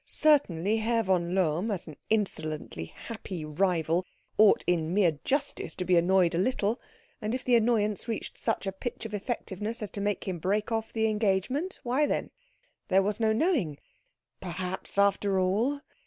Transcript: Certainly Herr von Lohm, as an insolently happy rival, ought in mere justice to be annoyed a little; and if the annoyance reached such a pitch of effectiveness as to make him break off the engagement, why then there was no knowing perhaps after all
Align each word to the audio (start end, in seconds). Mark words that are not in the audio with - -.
Certainly 0.07 0.77
Herr 0.77 1.03
von 1.03 1.35
Lohm, 1.35 1.69
as 1.69 1.85
an 1.85 1.95
insolently 2.09 2.85
happy 2.85 3.45
rival, 3.45 4.03
ought 4.35 4.63
in 4.65 4.95
mere 4.95 5.19
justice 5.23 5.75
to 5.75 5.85
be 5.85 5.95
annoyed 5.95 6.33
a 6.33 6.39
little; 6.39 6.81
and 7.21 7.35
if 7.35 7.43
the 7.45 7.55
annoyance 7.55 8.07
reached 8.07 8.35
such 8.35 8.65
a 8.65 8.71
pitch 8.71 9.05
of 9.05 9.13
effectiveness 9.13 9.79
as 9.83 9.91
to 9.91 10.01
make 10.01 10.23
him 10.27 10.39
break 10.39 10.71
off 10.71 10.91
the 10.91 11.05
engagement, 11.05 11.79
why 11.83 12.07
then 12.07 12.31
there 12.87 13.03
was 13.03 13.19
no 13.19 13.31
knowing 13.31 13.77
perhaps 14.39 14.97
after 14.97 15.39
all 15.39 15.81